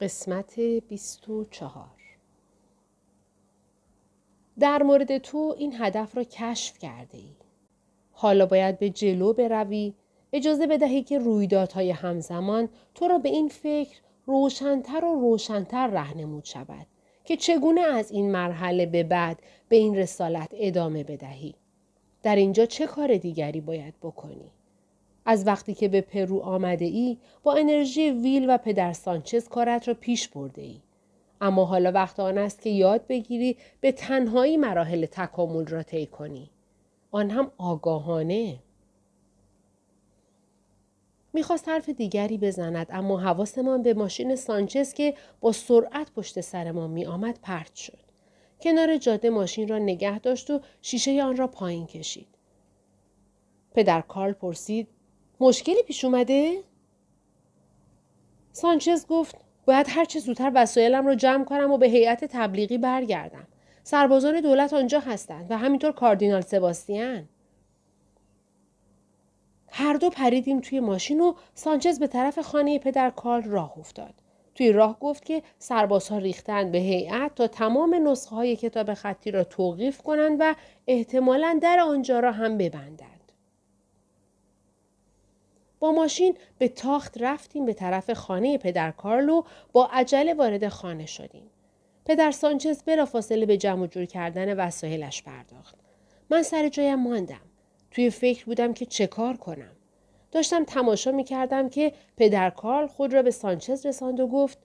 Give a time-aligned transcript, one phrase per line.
[0.00, 1.86] قسمت 24
[4.58, 7.36] در مورد تو این هدف را کشف کرده ای.
[8.12, 9.94] حالا باید به جلو بروی
[10.32, 16.86] اجازه بدهی که رویدادهای همزمان تو را به این فکر روشنتر و روشنتر رهنمود شود
[17.24, 21.54] که چگونه از این مرحله به بعد به این رسالت ادامه بدهی.
[22.22, 24.50] در اینجا چه کار دیگری باید بکنی؟
[25.26, 29.94] از وقتی که به پرو آمده ای با انرژی ویل و پدر سانچز کارت را
[29.94, 30.80] پیش برده ای.
[31.40, 36.50] اما حالا وقت آن است که یاد بگیری به تنهایی مراحل تکامل را طی کنی.
[37.10, 38.58] آن هم آگاهانه.
[41.32, 47.38] می‌خواست حرف دیگری بزند اما حواسمان به ماشین سانچز که با سرعت پشت سرمان میآمد
[47.42, 47.98] پرت شد.
[48.60, 52.28] کنار جاده ماشین را نگه داشت و شیشه آن را پایین کشید.
[53.74, 54.88] پدر کارل پرسید
[55.40, 56.62] مشکلی پیش اومده؟
[58.52, 59.36] سانچز گفت
[59.66, 63.46] باید هر چه زودتر وسایلم را جمع کنم و به هیئت تبلیغی برگردم.
[63.82, 67.28] سربازان دولت آنجا هستند و همینطور کاردینال سباستیان.
[69.68, 74.14] هر دو پریدیم توی ماشین و سانچز به طرف خانه پدر کارل راه افتاد.
[74.54, 79.44] توی راه گفت که سربازها ریختند به هیئت تا تمام نسخه های کتاب خطی را
[79.44, 80.54] توقیف کنند و
[80.86, 83.15] احتمالا در آنجا را هم ببندند.
[85.80, 91.50] با ماشین به تاخت رفتیم به طرف خانه پدر کارلو با عجله وارد خانه شدیم.
[92.04, 95.74] پدر سانچز فاصله به جمع جور کردن وسایلش پرداخت.
[96.30, 97.40] من سر جایم ماندم.
[97.90, 99.72] توی فکر بودم که چه کار کنم.
[100.32, 104.58] داشتم تماشا می کردم که پدر کارل خود را به سانچز رساند و گفت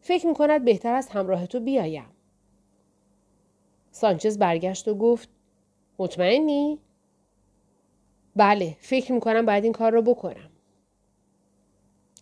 [0.00, 2.10] فکر می کند بهتر از همراه تو بیایم.
[3.90, 5.28] سانچز برگشت و گفت
[5.98, 6.78] مطمئنی؟
[8.36, 10.51] بله فکر می کنم باید این کار را بکنم.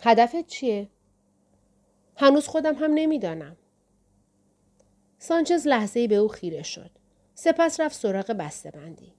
[0.00, 0.88] هدفت چیه؟
[2.16, 3.56] هنوز خودم هم نمی‌دانم.
[5.18, 6.90] سانچز لحظه ای به او خیره شد.
[7.34, 9.14] سپس رفت سراغ بسته بندی.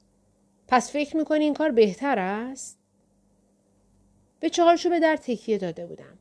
[0.68, 2.80] پس فکر می‌کنی این کار بهتر است؟
[4.40, 6.18] به چهارچوب در تکیه داده بودم.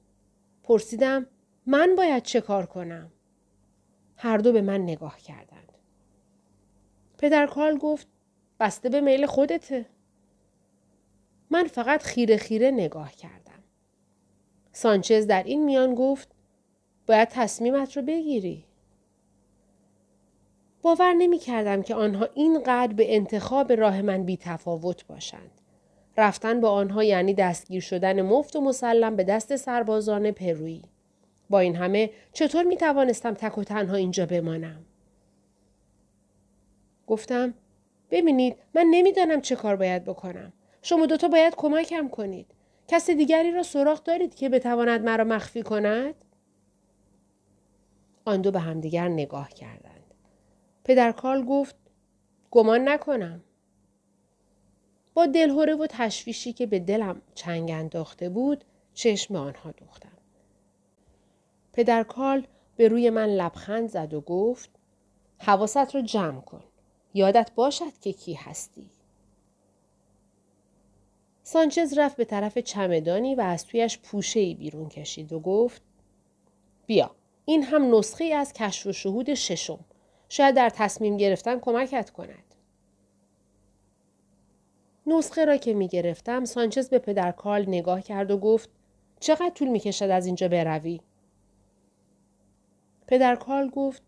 [0.63, 1.27] پرسیدم
[1.67, 3.13] من باید چه کار کنم؟
[4.17, 5.73] هر دو به من نگاه کردند.
[7.19, 8.07] پدر کارل گفت
[8.61, 9.87] بسته به میل خودته.
[11.51, 13.40] من فقط خیره خیره نگاه کردم.
[14.73, 16.29] سانچز در این میان گفت
[17.07, 18.65] باید تصمیمت رو بگیری.
[20.83, 25.51] باور نمی کردم که آنها اینقدر به انتخاب راه من بی تفاوت باشند.
[26.17, 30.83] رفتن با آنها یعنی دستگیر شدن مفت و مسلم به دست سربازان پرویی.
[31.51, 34.85] با این همه چطور می توانستم تک و تنها اینجا بمانم؟
[37.07, 37.55] گفتم
[38.11, 40.53] ببینید من نمی‌دانم چه کار باید بکنم.
[40.83, 42.47] شما دوتا باید کمکم کنید.
[42.91, 46.15] کس دیگری را سراغ دارید که بتواند مرا مخفی کند؟
[48.25, 50.15] آن دو به همدیگر نگاه کردند.
[50.84, 51.77] پدر کارل گفت
[52.51, 53.43] گمان نکنم.
[55.15, 58.65] با دلهوره و تشویشی که به دلم چنگ انداخته بود
[58.95, 60.19] چشم آنها دوختم.
[61.72, 62.43] پدر کارل
[62.77, 64.71] به روی من لبخند زد و گفت
[65.39, 66.65] حواست رو جمع کن.
[67.15, 68.91] یادت باشد که کی هستی.
[71.53, 75.83] سانچز رفت به طرف چمدانی و از تویش پوشه ای بیرون کشید و گفت
[76.87, 77.11] بیا
[77.44, 79.78] این هم نسخه از کشف و شهود ششم
[80.28, 82.55] شاید در تصمیم گرفتن کمکت کند
[85.06, 88.71] نسخه را که می گرفتم سانچز به پدر کارل نگاه کرد و گفت
[89.21, 91.00] چقدر طول می کشد از اینجا بروی؟
[93.06, 94.03] پدر کارل گفت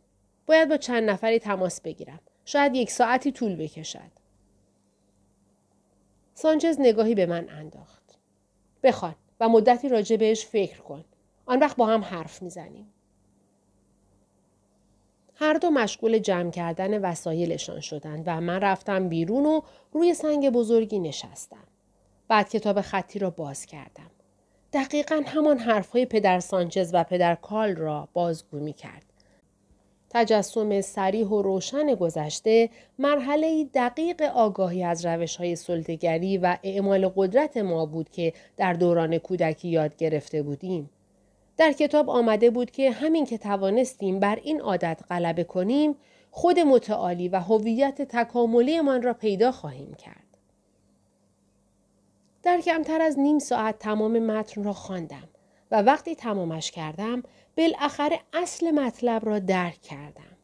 [0.46, 2.20] باید با چند نفری تماس بگیرم.
[2.44, 4.21] شاید یک ساعتی طول بکشد.
[6.34, 8.18] سانچز نگاهی به من انداخت.
[8.82, 11.04] بخوان و مدتی راجع بهش فکر کن.
[11.46, 12.92] آن وقت با هم حرف می‌زنیم.
[15.34, 19.60] هر دو مشغول جمع کردن وسایلشان شدند و من رفتم بیرون و
[19.92, 21.66] روی سنگ بزرگی نشستم.
[22.28, 24.10] بعد کتاب خطی را باز کردم.
[24.72, 29.11] دقیقا همان حرفهای پدر سانچز و پدر کال را بازگو می کرد.
[30.14, 37.56] تجسم سریح و روشن گذشته مرحله دقیق آگاهی از روش های سلطگری و اعمال قدرت
[37.56, 40.90] ما بود که در دوران کودکی یاد گرفته بودیم.
[41.56, 45.96] در کتاب آمده بود که همین که توانستیم بر این عادت غلبه کنیم
[46.30, 50.38] خود متعالی و هویت تکاملیمان را پیدا خواهیم کرد.
[52.42, 55.28] در کمتر از نیم ساعت تمام متن را خواندم
[55.70, 57.22] و وقتی تمامش کردم
[57.56, 60.36] بالاخره اصل مطلب را درک کردم.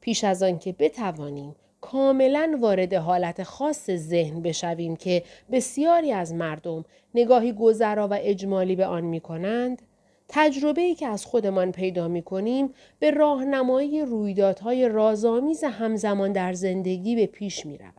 [0.00, 5.22] پیش از آنکه بتوانیم کاملا وارد حالت خاص ذهن بشویم که
[5.52, 6.84] بسیاری از مردم
[7.14, 9.82] نگاهی گذرا و اجمالی به آن می کنند،
[10.28, 17.16] تجربه ای که از خودمان پیدا می کنیم به راهنمایی رویدادهای رازآمیز همزمان در زندگی
[17.16, 17.92] به پیش می رود.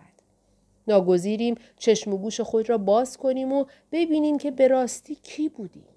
[0.88, 5.97] ناگزیریم چشم و گوش خود را باز کنیم و ببینیم که به راستی کی بودیم.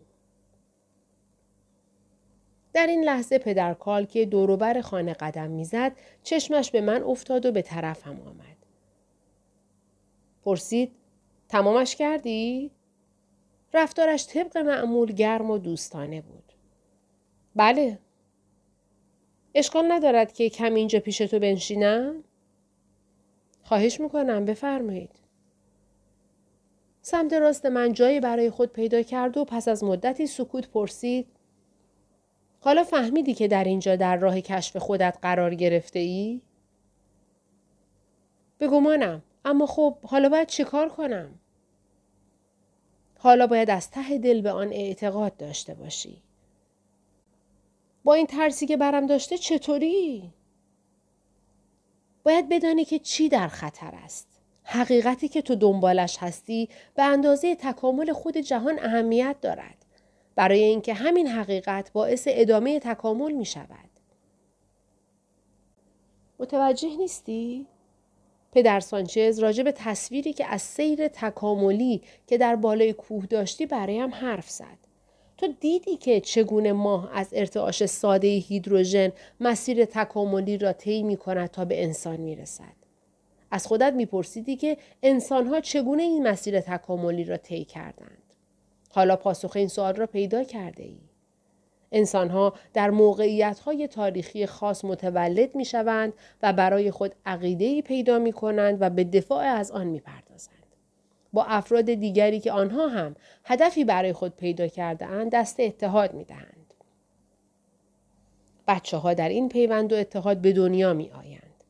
[2.72, 7.52] در این لحظه پدر کال که دوروبر خانه قدم می‌زد چشمش به من افتاد و
[7.52, 8.56] به طرفم آمد.
[10.44, 10.92] پرسید
[11.48, 12.70] تمامش کردی؟
[13.74, 16.52] رفتارش طبق معمول گرم و دوستانه بود.
[17.56, 17.98] بله.
[19.54, 22.24] اشکال ندارد که کم اینجا پیش تو بنشینم؟
[23.62, 25.10] خواهش می‌کنم بفرمایید.
[27.02, 31.26] سمت راست من جایی برای خود پیدا کرد و پس از مدتی سکوت پرسید
[32.60, 36.40] حالا فهمیدی که در اینجا در راه کشف خودت قرار گرفته ای؟
[38.58, 41.40] به گمانم اما خب حالا باید چیکار کنم؟
[43.18, 46.22] حالا باید از ته دل به آن اعتقاد داشته باشی.
[48.04, 50.32] با این ترسی که برم داشته چطوری؟
[52.22, 54.28] باید بدانی که چی در خطر است.
[54.62, 59.79] حقیقتی که تو دنبالش هستی به اندازه تکامل خود جهان اهمیت دارد.
[60.34, 63.90] برای اینکه همین حقیقت باعث ادامه تکامل می شود.
[66.38, 67.66] متوجه نیستی؟
[68.52, 74.10] پدر سانچز راجع به تصویری که از سیر تکاملی که در بالای کوه داشتی برایم
[74.14, 74.78] حرف زد.
[75.36, 81.50] تو دیدی که چگونه ماه از ارتعاش ساده هیدروژن مسیر تکاملی را طی می کند
[81.50, 82.80] تا به انسان می رسد.
[83.50, 88.29] از خودت میپرسیدی که انسانها چگونه این مسیر تکاملی را طی کردند.
[88.90, 90.98] حالا پاسخ این سوال را پیدا کرده ای.
[91.92, 98.32] انسانها در موقعیت های تاریخی خاص متولد می شوند و برای خود عقیده پیدا می
[98.32, 100.56] کنند و به دفاع از آن می پردازند.
[101.32, 106.24] با افراد دیگری که آنها هم هدفی برای خود پیدا کرده اند دست اتحاد می
[106.24, 106.74] دهند.
[108.68, 111.64] بچه ها در این پیوند و اتحاد به دنیا می آیند.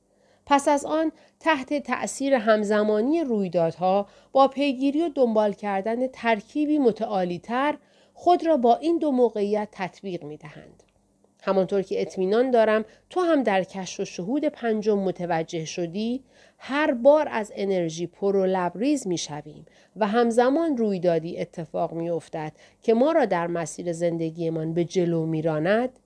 [0.46, 7.78] پس از آن تحت تأثیر همزمانی رویدادها با پیگیری و دنبال کردن ترکیبی متعالیتر
[8.14, 10.82] خود را با این دو موقعیت تطبیق می دهند.
[11.42, 16.25] همانطور که اطمینان دارم تو هم در کشف و شهود پنجم متوجه شدی
[16.58, 19.66] هر بار از انرژی پر و لبریز می شویم
[19.96, 22.52] و همزمان رویدادی اتفاق می افتد
[22.82, 26.00] که ما را در مسیر زندگیمان به جلو می راند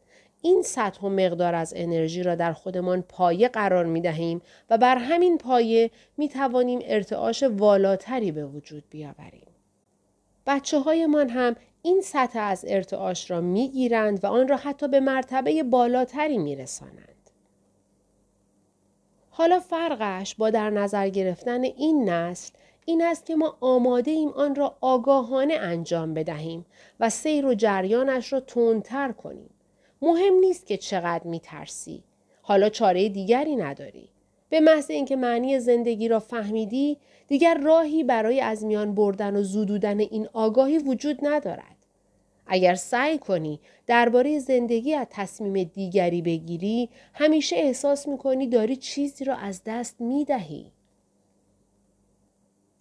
[0.44, 4.96] این سطح و مقدار از انرژی را در خودمان پایه قرار می دهیم و بر
[4.96, 9.48] همین پایه می توانیم ارتعاش والاتری به وجود بیاوریم.
[10.46, 14.88] بچه های من هم این سطح از ارتعاش را می گیرند و آن را حتی
[14.88, 17.30] به مرتبه بالاتری می رسانند.
[19.30, 22.52] حالا فرقش با در نظر گرفتن این نسل
[22.84, 26.66] این است که ما آماده ایم آن را آگاهانه انجام بدهیم
[27.00, 29.53] و سیر و جریانش را تندتر کنیم.
[30.04, 32.04] مهم نیست که چقدر میترسی.
[32.42, 34.08] حالا چاره دیگری نداری.
[34.48, 36.98] به محض اینکه معنی زندگی را فهمیدی
[37.28, 41.76] دیگر راهی برای از میان بردن و زودودن این آگاهی وجود ندارد.
[42.46, 49.36] اگر سعی کنی درباره زندگی از تصمیم دیگری بگیری همیشه احساس می‌کنی داری چیزی را
[49.36, 50.72] از دست می‌دهی.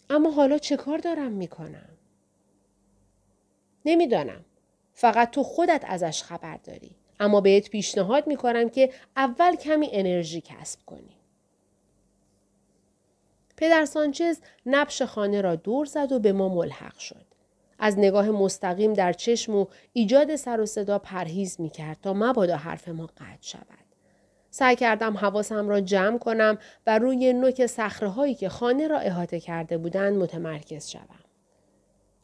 [0.10, 1.90] اما حالا چه کار دارم می‌کنم؟
[3.86, 4.46] نمی‌دانم.
[4.94, 6.96] فقط تو خودت ازش خبر داری.
[7.24, 11.18] اما بهت پیشنهاد می‌کنم که اول کمی انرژی کسب کنی.
[13.58, 17.26] پدر سانچز نبش خانه را دور زد و به ما ملحق شد.
[17.80, 22.58] از نگاه مستقیم در چشم و ایجاد سر و صدا پرهیز می کرد تا مبادا
[22.58, 23.64] حرف ما قطع شود.
[24.50, 29.40] سعی کردم حواسم را جمع کنم و روی نوک سخره هایی که خانه را احاطه
[29.40, 31.23] کرده بودند متمرکز شوم.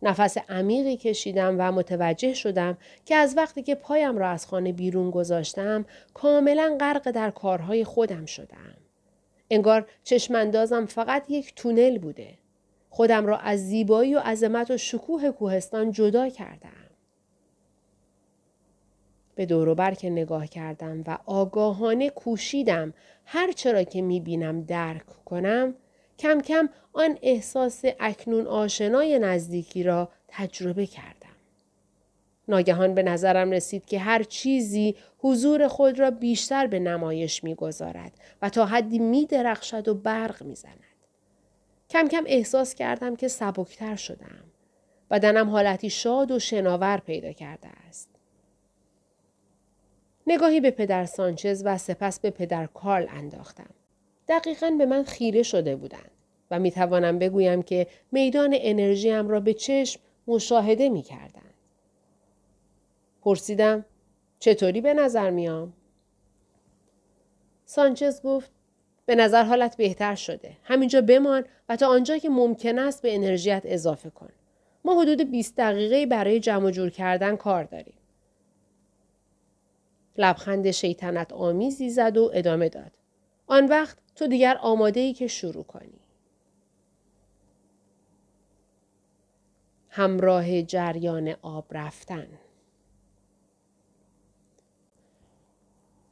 [0.01, 5.11] نفس عمیقی کشیدم و متوجه شدم که از وقتی که پایم را از خانه بیرون
[5.11, 8.75] گذاشتم کاملا غرق در کارهای خودم شدم.
[9.49, 12.33] انگار چشماندازم فقط یک تونل بوده.
[12.89, 16.89] خودم را از زیبایی و عظمت و شکوه کوهستان جدا کردم.
[19.35, 22.93] به دوروبر که نگاه کردم و آگاهانه کوشیدم
[23.25, 25.75] هر چرا که می‌بینم درک کنم
[26.19, 31.29] کم کم آن احساس اکنون آشنای نزدیکی را تجربه کردم.
[32.47, 38.11] ناگهان به نظرم رسید که هر چیزی حضور خود را بیشتر به نمایش می‌گذارد
[38.41, 40.83] و تا حدی می درخشد و برق می‌زند.
[41.89, 44.43] کم کم احساس کردم که سبکتر شدم.
[45.11, 48.09] بدنم حالتی شاد و شناور پیدا کرده است.
[50.27, 53.69] نگاهی به پدر سانچز و سپس به پدر کارل انداختم.
[54.29, 56.11] دقیقا به من خیره شده بودند
[56.51, 61.53] و می توانم بگویم که میدان انرژیم را به چشم مشاهده می کردند.
[63.21, 63.85] پرسیدم
[64.39, 65.73] چطوری به نظر میام؟
[67.65, 68.51] سانچز گفت
[69.05, 70.57] به نظر حالت بهتر شده.
[70.63, 74.29] همینجا بمان و تا آنجا که ممکن است به انرژیت اضافه کن.
[74.85, 77.97] ما حدود 20 دقیقه برای جمع جور کردن کار داریم.
[80.17, 82.91] لبخند شیطنت آمیزی زد و ادامه داد.
[83.47, 85.99] آن وقت تو دیگر آماده ای که شروع کنی.
[89.89, 92.27] همراه جریان آب رفتن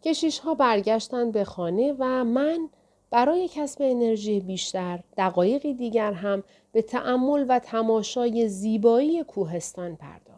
[0.03, 2.69] کشیش ها برگشتند به خانه و من
[3.11, 10.37] برای کسب انرژی بیشتر دقایقی دیگر هم به تأمل و تماشای زیبایی کوهستان پرداختم.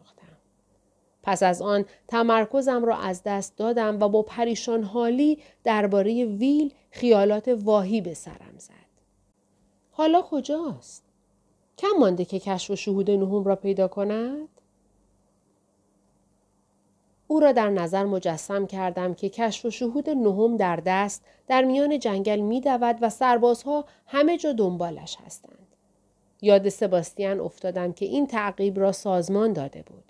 [1.29, 7.47] پس از آن تمرکزم را از دست دادم و با پریشان حالی درباره ویل خیالات
[7.47, 8.73] واهی به سرم زد.
[9.91, 11.03] حالا کجاست؟
[11.77, 14.47] کم مانده که کشف و شهود نهم را پیدا کند؟
[17.27, 21.99] او را در نظر مجسم کردم که کشف و شهود نهم در دست در میان
[21.99, 22.61] جنگل می
[23.01, 25.67] و سربازها همه جا دنبالش هستند.
[26.41, 30.09] یاد سباستیان افتادم که این تعقیب را سازمان داده بود.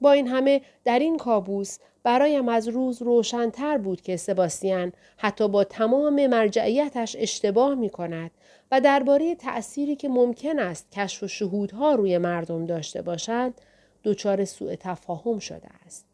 [0.00, 5.64] با این همه در این کابوس برایم از روز روشنتر بود که سباستیان حتی با
[5.64, 8.30] تمام مرجعیتش اشتباه می کند
[8.72, 13.52] و درباره تأثیری که ممکن است کشف و شهودها روی مردم داشته باشد
[14.04, 16.06] دچار سوء تفاهم شده است.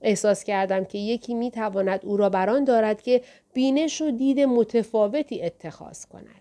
[0.00, 5.42] احساس کردم که یکی می تواند او را بران دارد که بینش و دید متفاوتی
[5.42, 6.40] اتخاذ کند.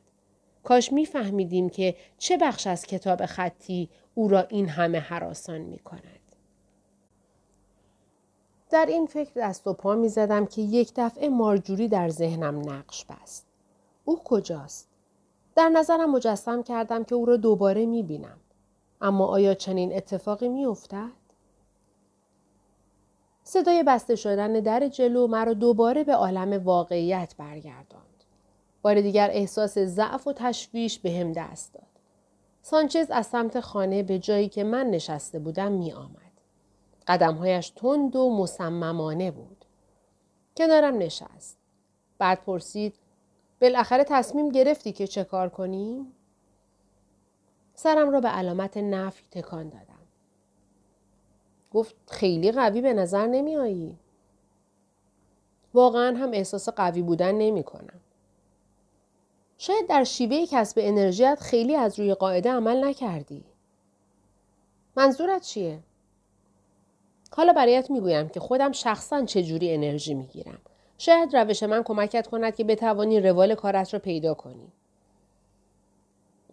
[0.64, 5.80] کاش می فهمیدیم که چه بخش از کتاب خطی او را این همه حراسان می
[5.80, 6.25] کند.
[8.76, 13.06] در این فکر دست و پا می زدم که یک دفعه مارجوری در ذهنم نقش
[13.06, 13.46] بست.
[14.06, 14.88] او کجاست؟
[15.56, 18.38] در نظرم مجسم کردم که او را دوباره می بینم.
[19.02, 21.12] اما آیا چنین اتفاقی می افتد؟
[23.44, 28.24] صدای بسته شدن در جلو مرا دوباره به عالم واقعیت برگرداند.
[28.82, 31.84] بار دیگر احساس ضعف و تشویش به هم دست داد.
[32.62, 36.25] سانچز از سمت خانه به جایی که من نشسته بودم می آمد.
[37.08, 39.66] قدمهایش تند و مصممانه بود.
[40.58, 41.58] کنارم نشست.
[42.18, 42.96] بعد پرسید
[43.62, 46.12] بالاخره تصمیم گرفتی که چه کار کنیم؟
[47.76, 49.96] سرم را به علامت نفی تکان دادم.
[51.72, 54.00] گفت خیلی قوی به نظر نمی آیی.
[55.74, 58.00] واقعا هم احساس قوی بودن نمی کنم.
[59.58, 63.44] شاید در شیوه کسب انرژیت خیلی از روی قاعده عمل نکردی.
[64.96, 65.80] منظورت چیه؟
[67.32, 70.60] حالا برایت می‌گویم که خودم شخصا چجوری انرژی می‌گیرم.
[70.98, 74.72] شاید روش من کمکت کند که بتوانی روال کارت را پیدا کنی.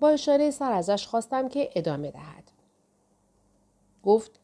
[0.01, 2.45] با اشاره سر ازش خواستم که ادامه دهد.
[4.03, 4.41] گفت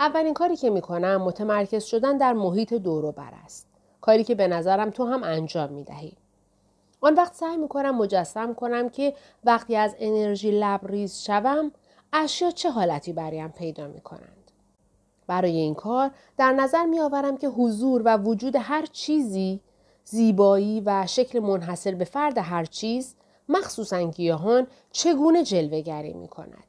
[0.00, 3.66] اولین کاری که می‌کنم متمرکز شدن در محیط دور بر است.
[4.00, 6.12] کاری که به نظرم تو هم انجام می‌دهی.
[7.00, 9.14] آن وقت سعی می‌کنم مجسم کنم که
[9.44, 11.72] وقتی از انرژی لبریز شوم
[12.12, 14.33] اشیا چه حالتی برایم پیدا می‌کنند.
[15.26, 19.60] برای این کار در نظر میآورم که حضور و وجود هر چیزی
[20.04, 23.14] زیبایی و شکل منحصر به فرد هر چیز
[23.48, 26.64] مخصوصا گیاهان چگونه جلوهگری می کند.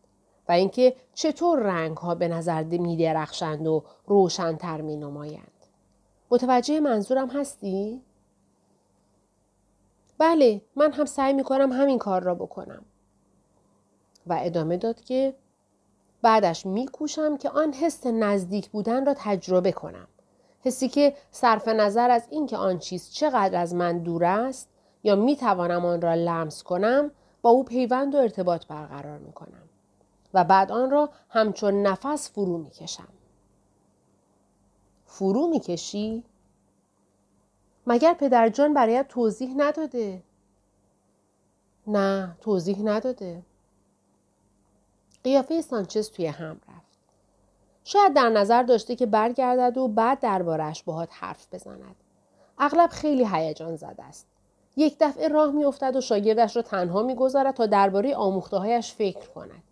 [0.50, 5.52] و اینکه چطور رنگ ها به نظر می درخشند و روشنتر می نمایند.
[6.32, 8.02] متوجه منظورم هستی؟
[10.18, 12.86] بله من هم سعی می کنم همین کار را بکنم.
[14.28, 15.34] و ادامه داد که
[16.26, 20.08] بعدش می کوشم که آن حس نزدیک بودن را تجربه کنم.
[20.60, 24.70] حسی که صرف نظر از اینکه آن چیز چقدر از من دور است
[25.04, 29.70] یا می توانم آن را لمس کنم با او پیوند و ارتباط برقرار می کنم.
[30.34, 33.08] و بعد آن را همچون نفس فرو می کشم.
[35.06, 36.24] فرو می کشی؟
[37.88, 40.22] مگر پدرجان برایت توضیح نداده؟
[41.88, 43.44] نه توضیح نداده.
[45.26, 46.98] قیافه سانچز توی هم رفت.
[47.84, 51.96] شاید در نظر داشته که برگردد و بعد دربارهش باهات حرف بزند.
[52.58, 54.28] اغلب خیلی هیجان زده است.
[54.76, 59.64] یک دفعه راه میافتد و شاگردش را تنها می‌گذارد تا درباره آموختههایش فکر کند.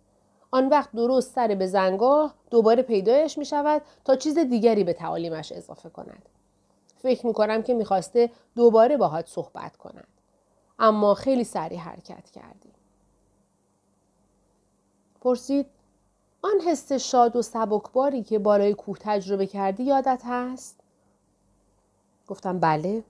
[0.50, 5.52] آن وقت درست سر به زنگاه دوباره پیدایش می شود تا چیز دیگری به تعالیمش
[5.52, 6.28] اضافه کند.
[6.96, 10.08] فکر می کنم که می‌خواسته دوباره باهات صحبت کند.
[10.78, 12.73] اما خیلی سریع حرکت کردی.
[15.24, 15.66] پرسید
[16.42, 20.80] آن حس شاد و سبکباری که بالای کوه تجربه کردی یادت هست؟
[22.28, 23.04] گفتم بله.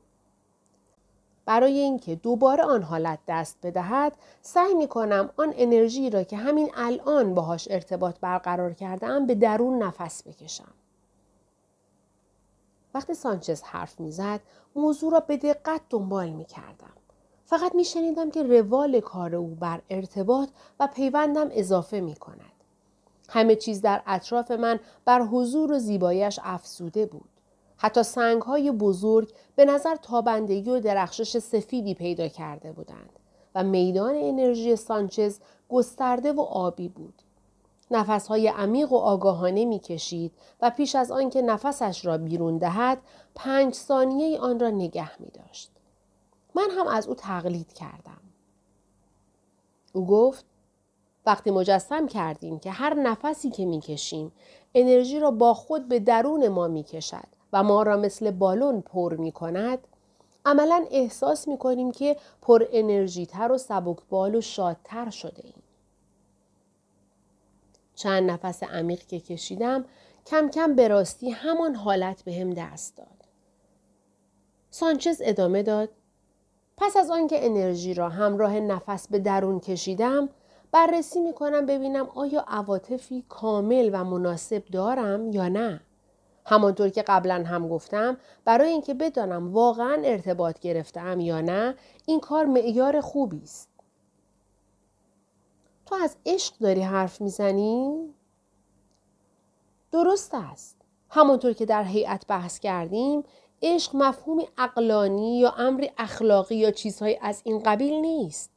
[1.47, 6.71] برای اینکه دوباره آن حالت دست بدهد سعی می کنم آن انرژی را که همین
[6.75, 10.75] الان باهاش ارتباط برقرار کردم به درون نفس بکشم.
[12.95, 14.41] وقتی سانچز حرف می‌زد
[14.77, 17.04] موضوع را به دقت دنبال می کردم.
[17.45, 20.49] فقط می شنیدم که روال کار او بر ارتباط
[20.81, 22.55] و پیوندم اضافه می کند.
[23.29, 27.29] همه چیز در اطراف من بر حضور و زیبایش افسوده بود.
[27.77, 33.19] حتی سنگ های بزرگ به نظر تابندگی و درخشش سفیدی پیدا کرده بودند
[33.55, 37.15] و میدان انرژی سانچز گسترده و آبی بود.
[37.91, 40.33] نفسهای عمیق و آگاهانه می کشید
[40.63, 42.99] و پیش از آنکه نفسش را بیرون دهد
[43.35, 45.74] پنج ثانیه آن را نگه می داشت.
[46.55, 48.21] من هم از او تقلید کردم.
[49.93, 50.45] او گفت
[51.27, 54.33] وقتی مجسم کردیم که هر نفسی که می کشیم
[54.75, 59.17] انرژی را با خود به درون ما می کشد و ما را مثل بالون پر
[59.17, 59.79] می کند
[60.47, 65.63] عملا احساس می کنیم که پر انرژی تر و سبکبال و شادتر شده ایم.
[67.95, 69.85] چند نفس عمیق که کشیدم
[70.27, 73.09] کم کم به راستی همان حالت به دست داد.
[74.71, 75.89] سانچز ادامه داد
[76.77, 80.29] پس از آنکه انرژی را همراه نفس به درون کشیدم
[80.73, 85.81] بررسی می کنم ببینم آیا عواطفی کامل و مناسب دارم یا نه.
[86.47, 91.75] همانطور که قبلا هم گفتم برای اینکه بدانم واقعا ارتباط گرفتم یا نه
[92.07, 93.69] این کار معیار خوبی است.
[95.87, 98.15] تو از عشق داری حرف می‌زنی؟
[99.93, 100.77] درست است.
[101.11, 103.23] همانطور که در هیئت بحث کردیم
[103.65, 108.51] عشق مفهومی اقلانی یا امری اخلاقی یا چیزهایی از این قبیل نیست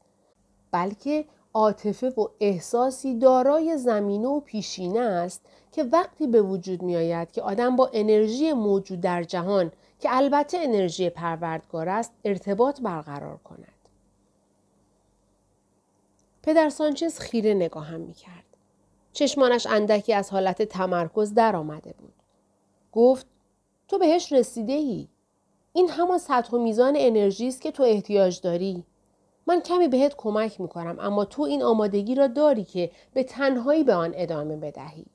[0.71, 7.31] بلکه عاطفه و احساسی دارای زمینه و پیشینه است که وقتی به وجود می آید
[7.31, 13.67] که آدم با انرژی موجود در جهان که البته انرژی پروردگار است ارتباط برقرار کند.
[16.43, 18.43] پدر سانچز خیره نگاهم می کرد.
[19.13, 22.13] چشمانش اندکی از حالت تمرکز در آمده بود.
[22.91, 23.25] گفت
[23.88, 25.08] تو بهش رسیده ای.
[25.74, 28.83] این همان سطح و میزان انرژی است که تو احتیاج داری.
[29.48, 33.94] من کمی بهت کمک می‌کنم اما تو این آمادگی را داری که به تنهایی به
[33.94, 35.05] آن ادامه بدهی.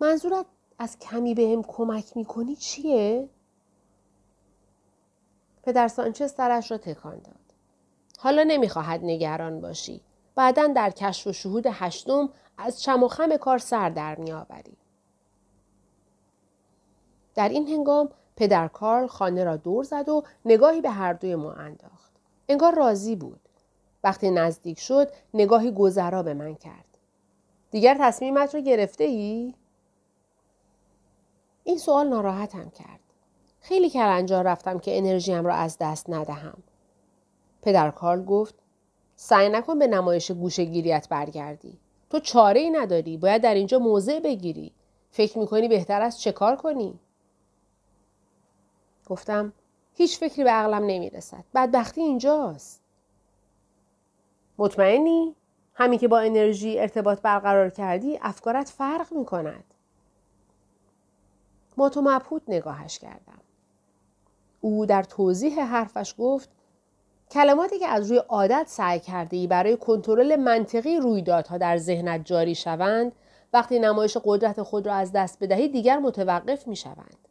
[0.00, 0.46] منظورت
[0.78, 3.28] از کمی به هم کمک می‌کنی چیه؟
[5.62, 7.34] پدر سانچز سرش را تکان داد.
[8.18, 10.00] حالا نمی‌خواهد نگران باشی.
[10.34, 14.76] بعدا در کشف و شهود هشتم از چم و خم کار سر در میآوری.
[17.38, 21.52] در این هنگام پدر کارل خانه را دور زد و نگاهی به هر دوی ما
[21.52, 22.12] انداخت.
[22.48, 23.40] انگار راضی بود.
[24.04, 26.84] وقتی نزدیک شد نگاهی گذرا به من کرد.
[27.70, 29.54] دیگر تصمیمت را گرفته ای؟
[31.64, 33.00] این سوال ناراحتم کرد.
[33.60, 36.62] خیلی کلنجار رفتم که انرژیم را از دست ندهم.
[37.62, 38.54] پدر کارل گفت
[39.16, 41.78] سعی نکن به نمایش گوشه گیریت برگردی.
[42.10, 43.16] تو چاره ای نداری.
[43.16, 44.72] باید در اینجا موضع بگیری.
[45.10, 47.00] فکر می‌کنی بهتر است چه کار کنی؟
[49.08, 49.52] گفتم
[49.94, 51.44] هیچ فکری به عقلم نمی‌رسد.
[51.54, 52.82] بدبختی اینجاست.
[54.58, 55.34] مطمئنی؟
[55.74, 59.64] همین که با انرژی ارتباط برقرار کردی افکارت فرق می کند.
[61.76, 63.40] ما تو مبهوت نگاهش کردم.
[64.60, 66.50] او در توضیح حرفش گفت
[67.30, 72.54] کلماتی که از روی عادت سعی کرده ای برای کنترل منطقی رویدادها در ذهنت جاری
[72.54, 73.12] شوند
[73.52, 77.27] وقتی نمایش قدرت خود را از دست بدهی دیگر متوقف می شوند.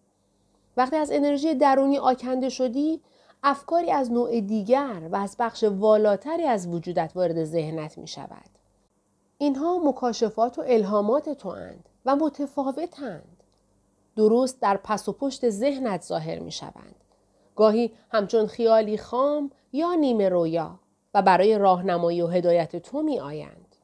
[0.78, 3.02] وقتی از انرژی درونی آکنده شدی
[3.44, 8.50] افکاری از نوع دیگر و از بخش والاتری از وجودت وارد ذهنت می شود.
[9.38, 13.44] اینها مکاشفات و الهامات تو اند و متفاوتند.
[14.16, 16.96] درست در پس و پشت ذهنت ظاهر می شوند.
[17.56, 20.80] گاهی همچون خیالی خام یا نیمه رویا
[21.14, 23.76] و برای راهنمایی و هدایت تو می آیند.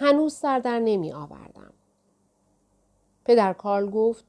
[0.00, 1.72] هنوز سر در نمی آوردم.
[3.24, 4.24] پدر کارل گفت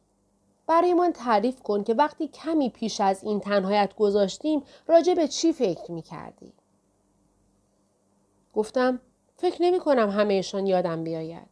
[0.69, 5.91] برایمان تعریف کن که وقتی کمی پیش از این تنهایت گذاشتیم راجع به چی فکر
[5.91, 6.53] می کردی؟
[8.53, 8.99] گفتم
[9.37, 11.49] فکر نمی کنم همهشان یادم بیاید.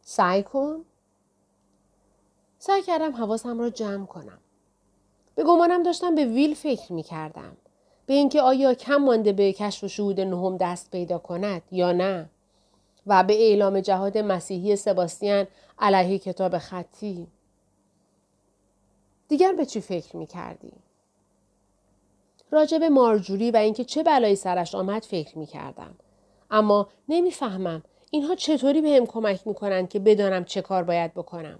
[0.00, 0.84] سعی کن.
[2.58, 4.38] سعی کردم حواسم را جمع کنم.
[5.34, 7.56] به گمانم داشتم به ویل فکر می کردم.
[8.06, 12.30] به اینکه آیا کم مانده به کشف و شهود نهم دست پیدا کند یا نه
[13.06, 15.46] و به اعلام جهاد مسیحی سباستیان
[15.78, 17.26] علیه کتاب خطی
[19.28, 20.72] دیگر به چی فکر می کردی؟
[22.50, 25.94] راجب مارجوری و اینکه چه بلایی سرش آمد فکر می کردم.
[26.50, 31.58] اما نمی‌فهمم اینها چطوری به هم کمک می کنند که بدانم چه کار باید بکنم.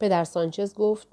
[0.00, 1.08] پدر سانچز گفت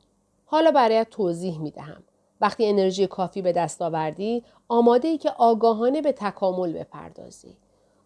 [0.46, 2.04] حالا برایت توضیح می دهم.
[2.42, 7.58] وقتی انرژی کافی به دست آوردی آماده ای که آگاهانه به تکامل بپردازی.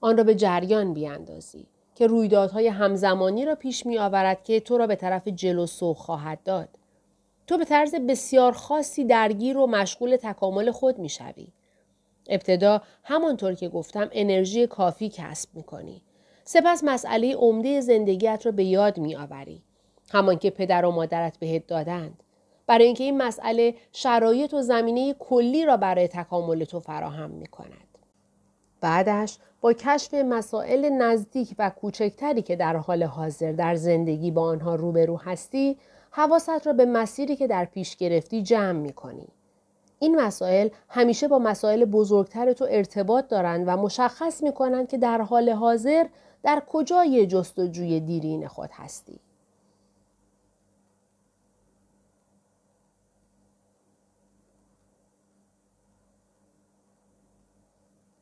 [0.01, 1.65] آن را به جریان بیاندازی
[1.99, 6.43] که رویدادهای همزمانی را پیش می آورد که تو را به طرف جلو سوق خواهد
[6.43, 6.69] داد.
[7.47, 11.47] تو به طرز بسیار خاصی درگیر و مشغول تکامل خود می شوی.
[12.29, 16.01] ابتدا همانطور که گفتم انرژی کافی کسب می کنی.
[16.43, 19.61] سپس مسئله عمده زندگیت را به یاد می آوری.
[20.11, 22.23] همان که پدر و مادرت بهت دادند.
[22.67, 27.97] برای اینکه این مسئله شرایط و زمینه کلی را برای تکامل تو فراهم می کند.
[28.81, 34.75] بعدش با کشف مسائل نزدیک و کوچکتری که در حال حاضر در زندگی با آنها
[34.75, 35.77] روبرو هستی
[36.11, 39.27] حواست را به مسیری که در پیش گرفتی جمع می کنی.
[39.99, 45.21] این مسائل همیشه با مسائل بزرگتر تو ارتباط دارند و مشخص می کنند که در
[45.21, 46.05] حال حاضر
[46.43, 49.19] در کجای جستجوی دیرین خود هستی.